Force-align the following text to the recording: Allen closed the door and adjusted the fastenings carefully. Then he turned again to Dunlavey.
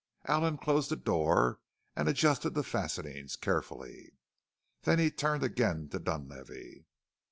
Allen 0.25 0.57
closed 0.57 0.89
the 0.89 0.95
door 0.95 1.59
and 1.95 2.09
adjusted 2.09 2.55
the 2.55 2.63
fastenings 2.63 3.35
carefully. 3.35 4.13
Then 4.81 4.97
he 4.97 5.11
turned 5.11 5.43
again 5.43 5.89
to 5.89 5.99
Dunlavey. 5.99 6.87